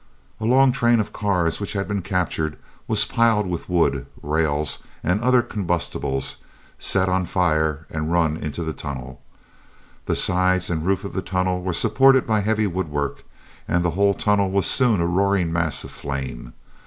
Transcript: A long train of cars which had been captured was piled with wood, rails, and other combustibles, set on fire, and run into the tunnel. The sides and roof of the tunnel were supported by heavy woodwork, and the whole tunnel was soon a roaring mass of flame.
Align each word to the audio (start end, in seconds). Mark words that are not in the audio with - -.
A 0.39 0.45
long 0.45 0.71
train 0.71 0.99
of 0.99 1.13
cars 1.13 1.59
which 1.59 1.73
had 1.73 1.87
been 1.87 2.01
captured 2.01 2.57
was 2.87 3.05
piled 3.05 3.45
with 3.45 3.69
wood, 3.69 4.07
rails, 4.23 4.79
and 5.03 5.21
other 5.21 5.43
combustibles, 5.43 6.37
set 6.79 7.07
on 7.07 7.25
fire, 7.27 7.85
and 7.91 8.11
run 8.11 8.35
into 8.35 8.63
the 8.63 8.73
tunnel. 8.73 9.21
The 10.07 10.15
sides 10.15 10.71
and 10.71 10.83
roof 10.83 11.03
of 11.03 11.13
the 11.13 11.21
tunnel 11.21 11.61
were 11.61 11.71
supported 11.71 12.25
by 12.25 12.39
heavy 12.41 12.65
woodwork, 12.65 13.23
and 13.67 13.85
the 13.85 13.91
whole 13.91 14.15
tunnel 14.15 14.49
was 14.49 14.65
soon 14.65 15.01
a 15.01 15.05
roaring 15.05 15.53
mass 15.53 15.83
of 15.83 15.91
flame. 15.91 16.53